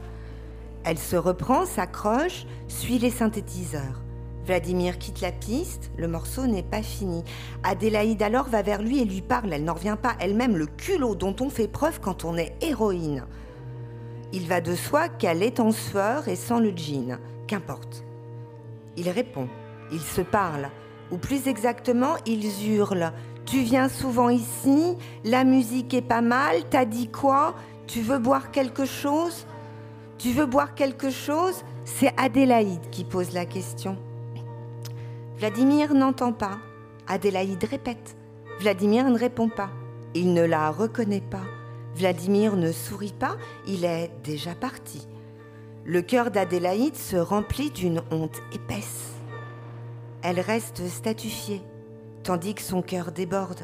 [0.83, 4.01] Elle se reprend, s'accroche, suit les synthétiseurs.
[4.45, 7.23] Vladimir quitte la piste, le morceau n'est pas fini.
[7.63, 11.15] Adélaïde alors va vers lui et lui parle, elle n'en revient pas elle-même le culot
[11.15, 13.25] dont on fait preuve quand on est héroïne.
[14.33, 18.03] Il va de soi qu'elle est en sueur et sans le jean, qu'importe.
[18.97, 19.47] Il répond,
[19.91, 20.69] il se parle,
[21.11, 23.13] ou plus exactement, ils hurlent.
[23.45, 27.55] Tu viens souvent ici, la musique est pas mal, t'as dit quoi?
[27.87, 29.45] Tu veux boire quelque chose?
[30.17, 31.63] Tu veux boire quelque chose?
[31.83, 33.97] C'est Adélaïde qui pose la question.
[35.37, 36.59] Vladimir n'entend pas.
[37.07, 38.15] Adélaïde répète.
[38.59, 39.69] Vladimir ne répond pas.
[40.13, 41.43] Il ne la reconnaît pas.
[41.93, 43.35] Vladimir ne sourit pas,
[43.67, 45.07] il est déjà parti.
[45.83, 49.11] Le cœur d'Adélaïde se remplit d'une honte épaisse.
[50.21, 51.61] Elle reste statufiée,
[52.23, 53.61] tandis que son cœur déborde.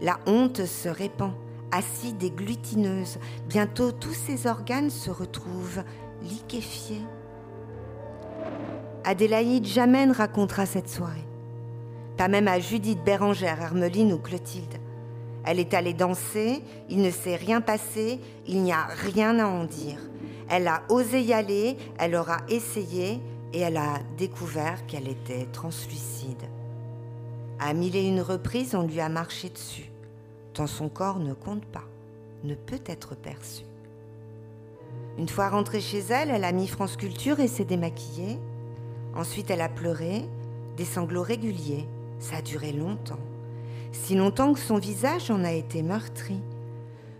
[0.00, 1.32] La honte se répand,
[1.70, 3.18] acide et glutineuse.
[3.46, 5.84] Bientôt tous ses organes se retrouvent
[6.22, 7.02] liquéfiés.
[9.04, 11.24] Adélaïde jamais ne racontera cette soirée.
[12.16, 14.78] Pas même à Judith Bérangère, Hermeline ou Clotilde.
[15.44, 19.64] Elle est allée danser, il ne s'est rien passé, il n'y a rien à en
[19.64, 19.98] dire.
[20.48, 23.20] Elle a osé y aller, elle aura essayé
[23.52, 26.42] et elle a découvert qu'elle était translucide.
[27.60, 29.90] À mille et une reprises, on lui a marché dessus,
[30.54, 31.84] tant son corps ne compte pas,
[32.42, 33.64] ne peut être perçu.
[35.18, 38.38] Une fois rentrée chez elle, elle a mis France Culture et s'est démaquillée.
[39.14, 40.28] Ensuite, elle a pleuré,
[40.76, 41.86] des sanglots réguliers.
[42.18, 43.20] Ça a duré longtemps.
[43.92, 46.40] Si longtemps que son visage en a été meurtri.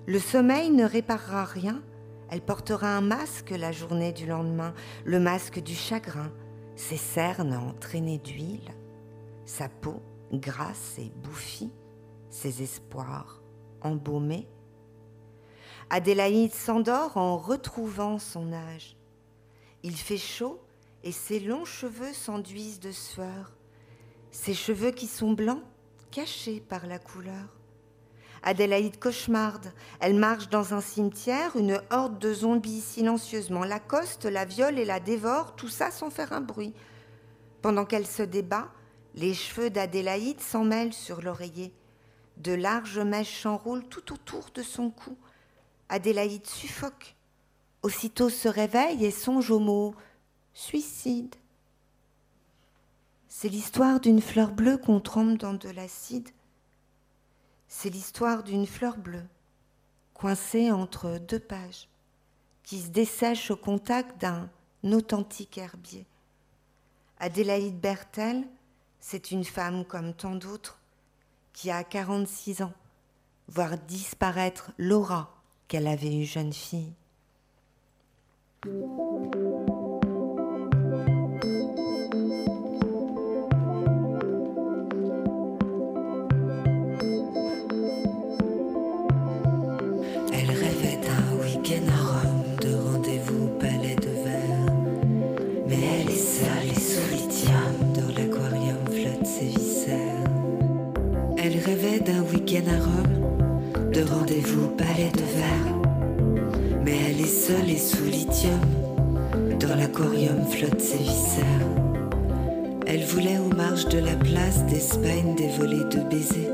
[0.06, 1.82] Le sommeil ne réparera rien.
[2.30, 6.32] Elle portera un masque la journée du lendemain, le masque du chagrin,
[6.74, 8.72] ses cernes entraînées d'huile,
[9.46, 10.02] sa peau
[10.32, 11.70] grasse et bouffie,
[12.30, 13.42] ses espoirs
[13.82, 14.48] embaumés.
[15.90, 18.96] Adélaïde s'endort en retrouvant son âge.
[19.82, 20.63] Il fait chaud
[21.04, 23.52] et ses longs cheveux s'enduisent de sueur.
[24.32, 25.62] Ses cheveux qui sont blancs,
[26.10, 27.54] cachés par la couleur.
[28.42, 29.72] Adélaïde cauchemarde.
[30.00, 34.98] Elle marche dans un cimetière, une horde de zombies silencieusement l'accoste, la viole et la
[34.98, 36.74] dévore, tout ça sans faire un bruit.
[37.62, 38.70] Pendant qu'elle se débat,
[39.14, 41.72] les cheveux d'Adélaïde s'en mêlent sur l'oreiller.
[42.38, 45.16] De larges mèches s'enroulent tout autour de son cou.
[45.90, 47.14] Adélaïde suffoque.
[47.82, 49.94] Aussitôt se réveille et songe au mot
[50.54, 51.34] suicide.
[53.28, 56.30] C'est l'histoire d'une fleur bleue qu'on trempe dans de l'acide.
[57.68, 59.26] C'est l'histoire d'une fleur bleue,
[60.14, 61.88] coincée entre deux pages,
[62.62, 64.48] qui se dessèche au contact d'un
[64.84, 66.06] authentique herbier.
[67.18, 68.46] Adélaïde Bertel,
[69.00, 70.78] c'est une femme comme tant d'autres,
[71.52, 72.72] qui a 46 ans,
[73.48, 75.34] voir disparaître l'aura
[75.68, 76.92] qu'elle avait eue jeune fille.
[101.74, 106.78] D'un week-end à Rome, de rendez-vous palais de verre.
[106.84, 108.60] Mais elle est seule et sous lithium,
[109.58, 111.44] dans l'aquarium flottent ses viscères.
[112.86, 116.52] Elle voulait aux marges de la place d'Espagne des volées de baisers.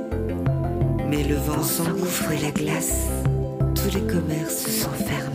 [1.11, 3.09] Mais le vent s'engouffre et la glace,
[3.74, 5.29] tous les commerces sont fermés.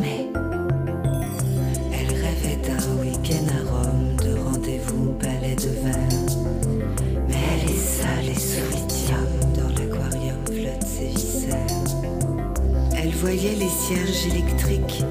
[13.85, 15.03] Cierges électriques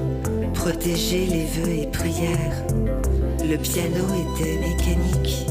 [0.53, 2.65] protéger les vœux et prières.
[3.41, 5.45] Le piano était mécanique,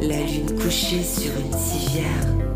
[0.00, 2.49] la lune couchée sur une civière.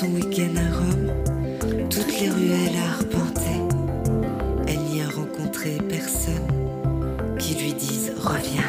[0.00, 3.62] Son week-end à Rome, toutes les ruelles à arpenter.
[4.68, 6.46] Elle n'y a rencontré personne
[7.38, 8.65] qui lui dise Reviens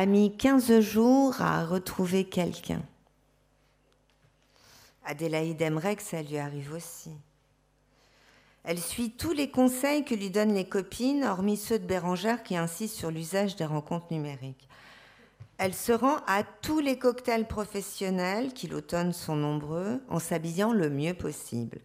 [0.00, 2.80] a mis 15 jours à retrouver quelqu'un.
[5.04, 7.10] Adélaïde que ça lui arrive aussi.
[8.64, 12.56] Elle suit tous les conseils que lui donnent les copines, hormis ceux de Bérangère qui
[12.56, 14.68] insistent sur l'usage des rencontres numériques.
[15.58, 20.88] Elle se rend à tous les cocktails professionnels, qui l'automne sont nombreux, en s'habillant le
[20.88, 21.78] mieux possible.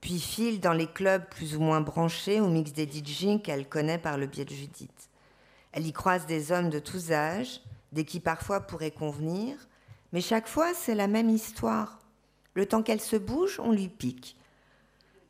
[0.00, 3.98] Puis file dans les clubs plus ou moins branchés au mix des DJ qu'elle connaît
[3.98, 5.07] par le biais de Judith.
[5.72, 7.60] Elle y croise des hommes de tous âges,
[7.92, 9.56] des qui parfois pourraient convenir,
[10.12, 11.98] mais chaque fois c'est la même histoire.
[12.54, 14.36] Le temps qu'elle se bouge, on lui pique.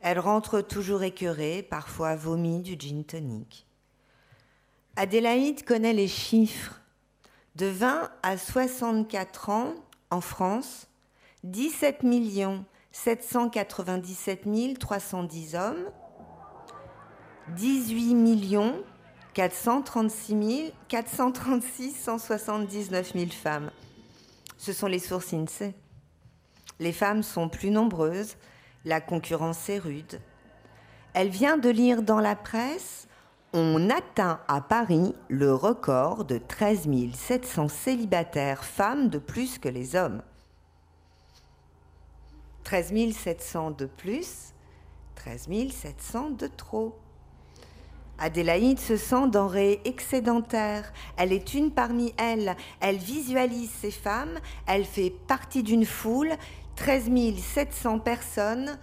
[0.01, 3.67] Elle rentre toujours écœurée, parfois vomit du gin tonic.
[4.95, 6.81] Adélaïde connaît les chiffres.
[7.55, 9.73] De 20 à 64 ans,
[10.09, 10.87] en France,
[11.43, 12.03] 17
[12.91, 15.85] 797 310 hommes,
[17.55, 18.15] 18
[19.39, 23.71] 436 436 179 000 femmes.
[24.57, 25.73] Ce sont les sources INSEE.
[26.81, 28.35] Les femmes sont plus nombreuses,
[28.83, 30.19] la concurrence est rude.
[31.13, 33.07] Elle vient de lire dans la presse
[33.53, 39.95] On atteint à Paris le record de 13 700 célibataires femmes de plus que les
[39.95, 40.21] hommes.
[42.65, 44.53] 13 700 de plus,
[45.15, 46.99] 13 700 de trop.
[48.19, 50.91] Adélaïde se sent denrée excédentaire.
[51.17, 52.55] Elle est une parmi elles.
[52.81, 54.39] Elle visualise ces femmes.
[54.67, 56.33] Elle fait partie d'une foule
[56.79, 58.79] 13 700 personnes,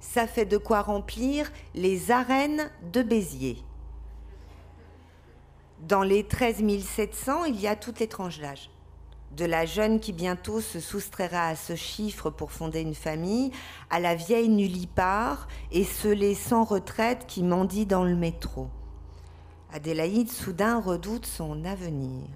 [0.00, 3.64] ça fait de quoi remplir les arènes de Béziers.
[5.80, 8.68] Dans les 13 700, il y a toutes les tranches d'âge.
[9.34, 13.50] De la jeune qui bientôt se soustraira à ce chiffre pour fonder une famille,
[13.88, 18.68] à la vieille nullipare et ce sans retraite qui mendie dans le métro.
[19.72, 22.26] Adélaïde soudain redoute son avenir.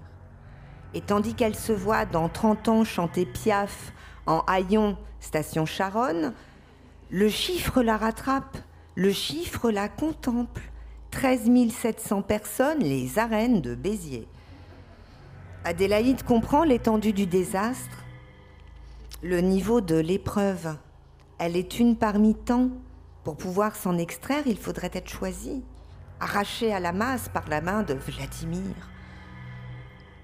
[0.93, 3.91] Et tandis qu'elle se voit dans 30 ans chanter Piaf
[4.27, 6.33] en Haillon, station Charonne,
[7.09, 8.57] le chiffre la rattrape,
[8.95, 10.61] le chiffre la contemple.
[11.11, 14.27] 13 700 personnes, les arènes de Béziers.
[15.63, 18.03] Adélaïde comprend l'étendue du désastre,
[19.21, 20.75] le niveau de l'épreuve.
[21.37, 22.69] Elle est une parmi tant.
[23.23, 25.63] Pour pouvoir s'en extraire, il faudrait être choisie,
[26.19, 28.75] arrachée à la masse par la main de Vladimir.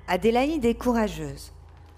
[0.07, 1.51] Adélaïde est courageuse,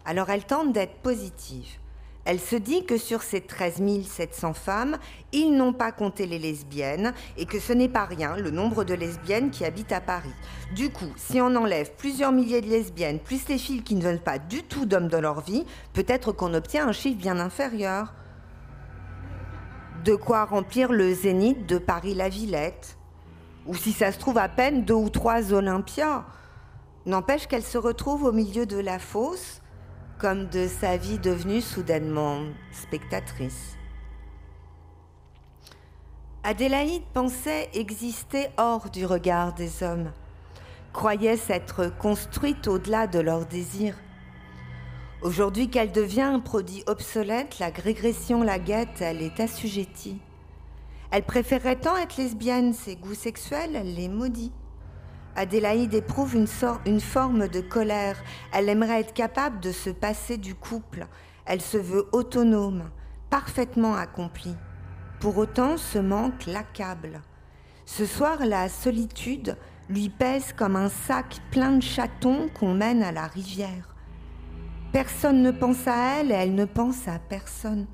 [0.05, 1.77] alors elle tente d'être positive.
[2.23, 4.97] Elle se dit que sur ces 13 700 femmes,
[5.31, 8.93] ils n'ont pas compté les lesbiennes et que ce n'est pas rien le nombre de
[8.93, 10.33] lesbiennes qui habitent à Paris.
[10.75, 14.21] Du coup, si on enlève plusieurs milliers de lesbiennes, plus les filles qui ne veulent
[14.21, 18.13] pas du tout d'hommes dans leur vie, peut-être qu'on obtient un chiffre bien inférieur.
[20.05, 22.97] De quoi remplir le zénith de Paris-la Villette.
[23.67, 26.25] Ou si ça se trouve à peine deux ou trois Olympias.
[27.05, 29.61] N'empêche qu'elle se retrouve au milieu de la fosse
[30.19, 32.41] comme de sa vie devenue soudainement
[32.71, 33.75] spectatrice.
[36.43, 40.11] Adélaïde pensait exister hors du regard des hommes,
[40.93, 43.95] croyait s'être construite au-delà de leurs désirs.
[45.23, 50.19] Aujourd'hui qu'elle devient un produit obsolète, la régression la guette, elle est assujettie.
[51.11, 54.53] Elle préférerait tant être lesbienne, ses goûts sexuels, elle les maudit.
[55.35, 56.47] Adélaïde éprouve une,
[56.85, 58.17] une forme de colère.
[58.53, 61.07] Elle aimerait être capable de se passer du couple.
[61.45, 62.89] Elle se veut autonome,
[63.29, 64.55] parfaitement accomplie.
[65.19, 67.21] Pour autant, ce manque l'accable.
[67.85, 69.57] Ce soir, la solitude
[69.89, 73.95] lui pèse comme un sac plein de chatons qu'on mène à la rivière.
[74.93, 77.87] Personne ne pense à elle et elle ne pense à personne.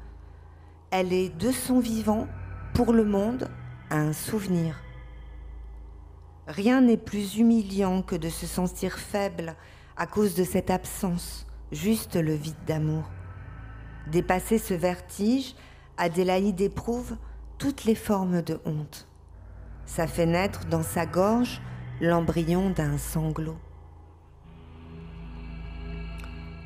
[0.92, 2.28] Elle est de son vivant,
[2.78, 3.50] pour le monde,
[3.90, 4.76] un souvenir.
[6.46, 9.56] Rien n'est plus humiliant que de se sentir faible
[9.96, 13.10] à cause de cette absence, juste le vide d'amour.
[14.12, 15.56] Dépasser ce vertige,
[15.98, 17.18] Adélaïde éprouve
[17.58, 19.08] toutes les formes de honte.
[19.88, 21.64] Ça fait naître dans sa gorge
[22.00, 23.58] l'embryon d'un sanglot.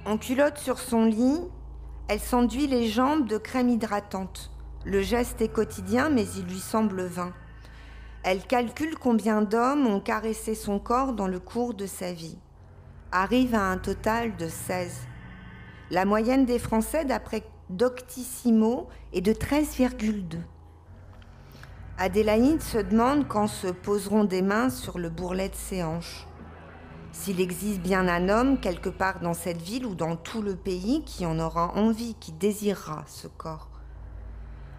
[0.05, 1.39] En culotte sur son lit,
[2.09, 4.50] elle s'enduit les jambes de crème hydratante.
[4.83, 7.33] Le geste est quotidien, mais il lui semble vain.
[8.23, 12.37] Elle calcule combien d'hommes ont caressé son corps dans le cours de sa vie.
[13.11, 15.07] Arrive à un total de 16.
[15.91, 20.37] La moyenne des Français, d'après Doctissimo, est de 13,2.
[21.97, 26.25] Adélaïde se demande quand se poseront des mains sur le bourrelet de ses hanches.
[27.11, 31.03] S'il existe bien un homme quelque part dans cette ville ou dans tout le pays
[31.05, 33.70] qui en aura envie, qui désirera ce corps.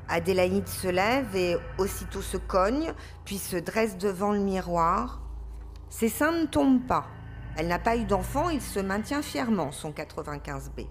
[0.08, 2.92] Adélaïde se lève et aussitôt se cogne,
[3.24, 5.20] puis se dresse devant le miroir.
[5.88, 7.06] Ses seins ne tombent pas,
[7.56, 10.86] Elle n'a pas eu d'enfant, il se maintient fièrement, son 95B.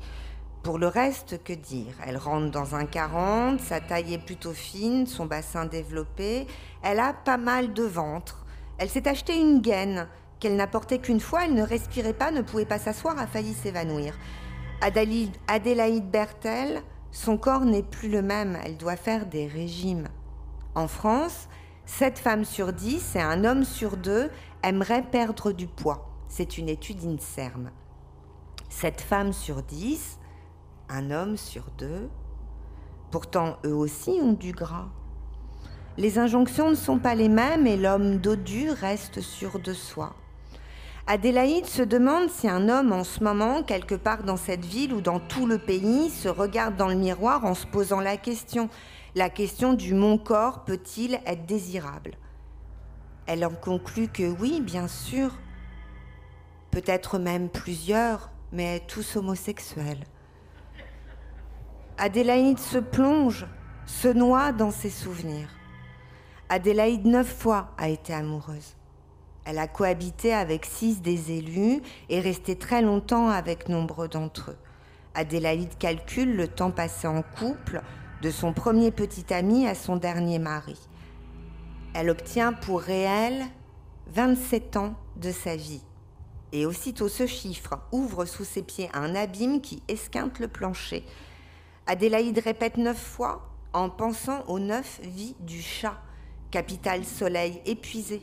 [0.62, 1.96] Pour le reste, que dire?
[2.06, 6.46] Elle rentre dans un 40, sa taille est plutôt fine, son bassin développé,
[6.84, 8.46] elle a pas mal de ventre.
[8.78, 10.08] Elle s'est acheté une gaine
[10.40, 13.56] qu'elle n'a portée qu'une fois, elle ne respirait pas, ne pouvait pas s'asseoir, a failli
[13.56, 14.14] s'évanouir.
[14.82, 16.82] Adélaïde, Adélaïde Bertel,
[17.12, 20.08] son corps n'est plus le même, elle doit faire des régimes.
[20.76, 21.48] En France,
[21.86, 24.30] 7 femmes sur 10 et un homme sur 2
[24.64, 26.10] aimeraient perdre du poids.
[26.28, 27.72] C'est une étude INSERM.
[28.70, 30.20] 7 femmes sur 10
[30.92, 32.10] un homme sur deux.
[33.12, 34.90] Pourtant, eux aussi ont du gras.
[35.98, 40.16] Les injonctions ne sont pas les mêmes et l'homme dodu reste sûr de soi.
[41.12, 45.02] Adélaïde se demande si un homme en ce moment, quelque part dans cette ville ou
[45.02, 48.70] dans tout le pays, se regarde dans le miroir en se posant la question,
[49.14, 52.12] la question du mon corps peut-il être désirable?
[53.26, 55.38] Elle en conclut que oui, bien sûr,
[56.72, 60.06] peut-être même plusieurs, mais tous homosexuels.
[61.98, 63.48] Adélaïde se plonge,
[63.86, 65.50] se noie dans ses souvenirs.
[66.48, 68.78] Adélaïde neuf fois a été amoureuse.
[69.46, 74.58] Elle a cohabité avec six des élus et resté très longtemps avec nombreux d'entre eux.
[75.14, 77.82] Adélaïde calcule le temps passé en couple
[78.22, 80.78] de son premier petit ami à son dernier mari.
[81.94, 83.44] Elle obtient pour réel
[84.14, 85.82] 27 ans de sa vie.
[86.54, 91.04] Et aussitôt ce chiffre ouvre sous ses pieds un abîme qui esquinte le plancher.
[91.88, 95.98] Adélaïde répète neuf fois en pensant aux neuf vies du chat,
[96.52, 98.22] capital soleil épuisé.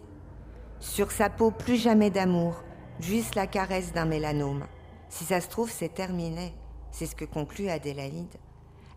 [0.80, 2.62] Sur sa peau, plus jamais d'amour,
[3.00, 4.64] juste la caresse d'un mélanome.
[5.08, 6.54] Si ça se trouve, c'est terminé.
[6.92, 8.36] C'est ce que conclut Adélaïde.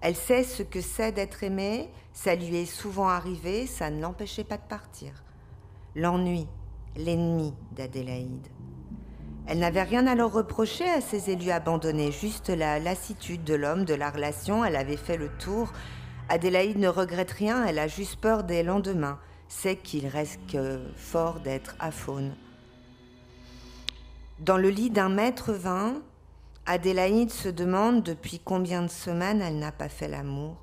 [0.01, 4.43] Elle sait ce que c'est d'être aimée, ça lui est souvent arrivé, ça ne l'empêchait
[4.43, 5.23] pas de partir.
[5.95, 6.47] L'ennui,
[6.95, 8.47] l'ennemi d'Adélaïde.
[9.47, 13.85] Elle n'avait rien à leur reprocher à ces élus abandonnés, juste la lassitude de l'homme,
[13.85, 15.71] de la relation, elle avait fait le tour.
[16.29, 19.19] Adélaïde ne regrette rien, elle a juste peur des lendemains,
[19.53, 20.39] c'est qu'il reste
[20.95, 22.33] fort d'être aphone.
[24.39, 26.01] Dans le lit d'un maître vin,
[26.65, 30.55] Adélaïde se demande depuis combien de semaines elle n'a pas fait l'amour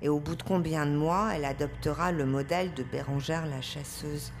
[0.00, 4.32] et au bout de combien de mois elle adoptera le modèle de Bérangère la chasseuse.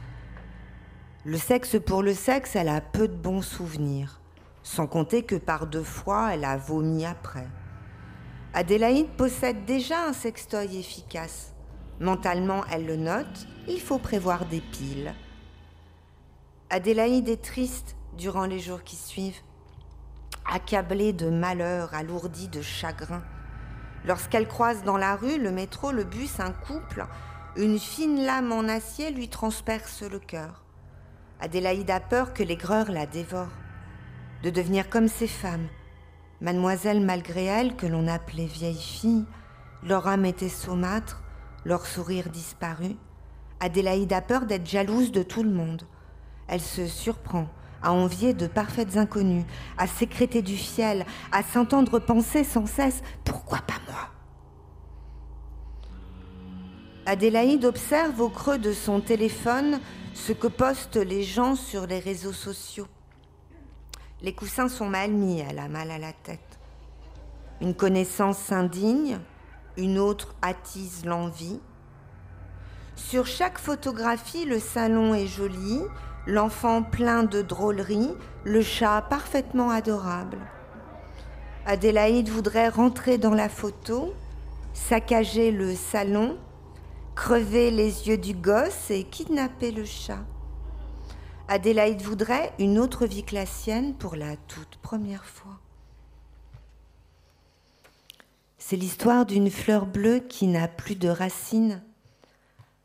[1.24, 4.20] Le sexe pour le sexe, elle a peu de bons souvenirs,
[4.62, 7.46] sans compter que par deux fois, elle a vomi après.
[8.54, 11.51] Adélaïde possède déjà un sextoy efficace.
[12.00, 15.14] Mentalement, elle le note, il faut prévoir des piles.
[16.70, 19.40] Adélaïde est triste durant les jours qui suivent,
[20.50, 23.22] accablée de malheur, alourdie de chagrin.
[24.04, 27.06] Lorsqu'elle croise dans la rue, le métro, le bus, un couple,
[27.56, 30.64] une fine lame en acier lui transperce le cœur.
[31.40, 33.52] Adélaïde a peur que l'aigreur la dévore,
[34.42, 35.68] de devenir comme ces femmes.
[36.40, 39.26] Mademoiselle malgré elles, que l'on appelait vieilles filles,
[39.84, 41.22] leur âme était saumâtre,
[41.64, 42.96] leur sourire disparu.
[43.60, 45.82] Adélaïde a peur d'être jalouse de tout le monde.
[46.48, 47.48] Elle se surprend
[47.82, 49.44] à envier de parfaites inconnues,
[49.76, 54.08] à sécréter du fiel, à s'entendre penser sans cesse Pourquoi pas moi?
[57.06, 59.80] Adélaïde observe au creux de son téléphone
[60.14, 62.86] ce que postent les gens sur les réseaux sociaux.
[64.22, 66.60] Les coussins sont mal mis, elle a mal à la tête.
[67.60, 69.18] Une connaissance s'indigne,
[69.76, 71.60] une autre attise l'envie.
[72.94, 75.80] Sur chaque photographie, le salon est joli,
[76.26, 78.14] l'enfant plein de drôleries,
[78.44, 80.38] le chat parfaitement adorable.
[81.66, 84.14] Adélaïde voudrait rentrer dans la photo,
[84.72, 86.36] saccager le salon,
[87.14, 90.24] crever les yeux du gosse et kidnapper le chat.
[91.48, 95.41] Adélaïde voudrait une autre vie que la sienne pour la toute première fois.
[98.72, 101.82] C'est l'histoire d'une fleur bleue qui n'a plus de racines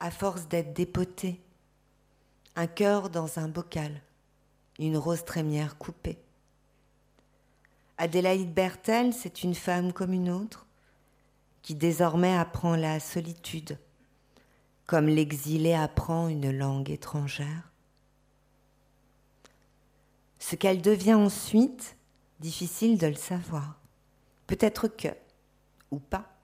[0.02, 1.40] à force d'être dépotée.
[2.58, 4.02] Un cœur dans un bocal,
[4.80, 6.18] une rose trémière coupée.
[7.98, 10.66] Adélaïde Bertel, c'est une femme comme une autre
[11.62, 13.80] qui désormais apprend la solitude
[14.88, 17.72] comme l'exilé apprend une langue étrangère.
[20.40, 21.96] Ce qu'elle devient ensuite,
[22.42, 23.80] difficile de le savoir.
[24.48, 25.08] Peut-être que,
[25.92, 26.38] ou pas.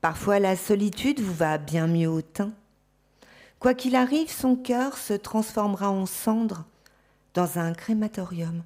[0.00, 2.52] Parfois la solitude vous va bien mieux au teint.
[3.58, 6.64] Quoi qu'il arrive, son cœur se transformera en cendre
[7.34, 8.62] dans un crématorium,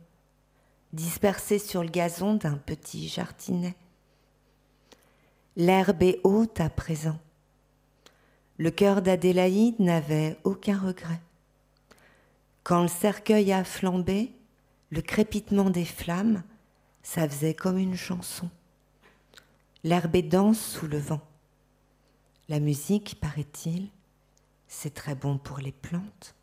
[0.92, 3.74] dispersé sur le gazon d'un petit jardinet.
[5.56, 7.18] L'herbe est haute à présent.
[8.56, 11.20] Le cœur d'Adélaïde n'avait aucun regret.
[12.62, 14.32] Quand le cercueil a flambé,
[14.90, 16.44] Le crépitement des flammes,
[17.02, 18.48] ça faisait comme une chanson.
[19.86, 21.20] L'herbe danse sous le vent.
[22.48, 23.88] La musique, paraît-il,
[24.66, 26.34] c'est très bon pour les plantes.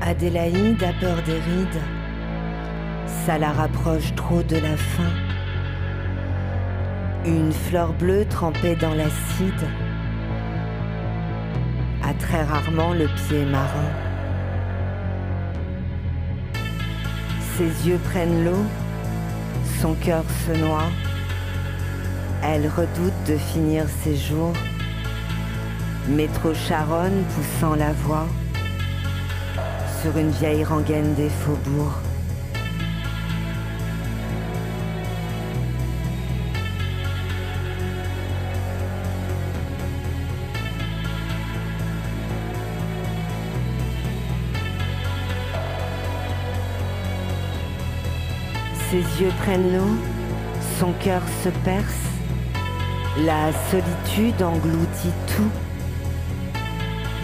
[0.00, 1.82] Adélaïde a peur des rides,
[3.24, 5.21] ça la rapproche trop de la fin.
[7.24, 9.68] Une fleur bleue trempée dans l'acide
[12.02, 13.92] a très rarement le pied marin.
[17.56, 18.64] Ses yeux prennent l'eau,
[19.80, 20.90] son cœur se noie.
[22.42, 24.56] Elle redoute de finir ses jours.
[26.08, 28.26] Métro Charonne poussant la voix
[30.02, 32.11] sur une vieille rengaine des faubourgs.
[48.92, 49.96] Ses yeux prennent l'eau,
[50.78, 52.10] son cœur se perce,
[53.24, 55.50] la solitude engloutit tout,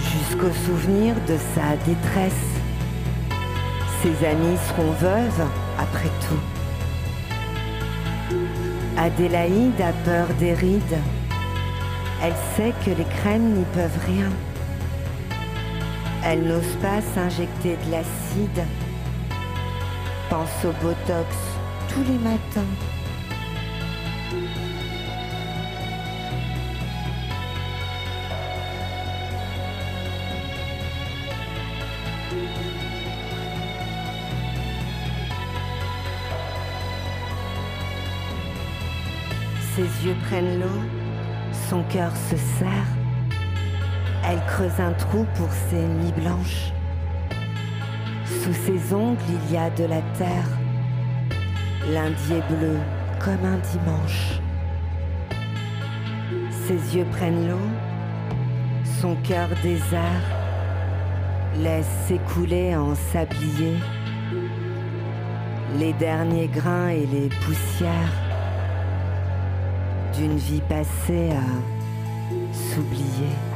[0.00, 2.32] jusqu'au souvenir de sa détresse.
[4.00, 5.46] Ses amis seront veuves
[5.78, 6.40] après tout.
[8.96, 10.98] Adélaïde a peur des rides.
[12.22, 14.30] Elle sait que les crèmes n'y peuvent rien.
[16.24, 18.64] Elle n'ose pas s'injecter de l'acide.
[20.30, 21.47] Pense au Botox
[21.98, 22.60] tous les matins.
[39.74, 40.66] Ses yeux prennent l'eau,
[41.68, 42.68] son cœur se serre.
[44.24, 46.72] Elle creuse un trou pour ses nuits blanches.
[48.26, 50.57] Sous ses ongles, il y a de la terre.
[51.92, 52.76] Lundi est bleu
[53.18, 54.40] comme un dimanche.
[56.50, 57.68] Ses yeux prennent l'eau,
[59.00, 60.22] son cœur désert
[61.56, 63.76] laisse s'écouler en sablier
[65.78, 68.12] les derniers grains et les poussières
[70.14, 73.47] d'une vie passée à s'oublier.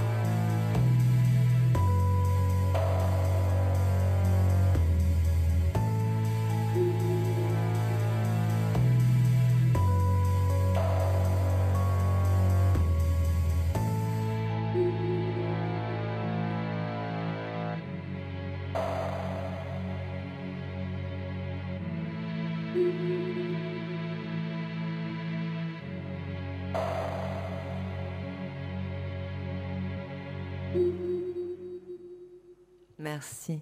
[33.13, 33.61] Merci.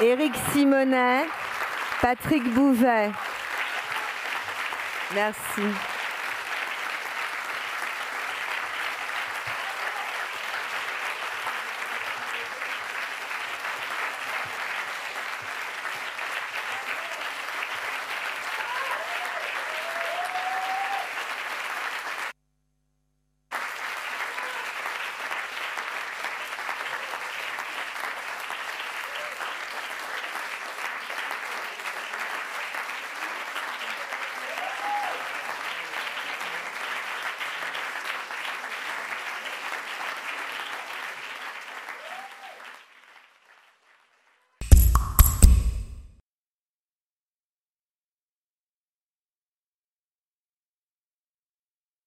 [0.00, 1.26] Éric Simonet,
[2.00, 3.10] Patrick Bouvet.
[5.14, 5.95] Merci.